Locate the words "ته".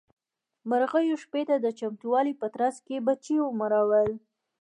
1.49-1.55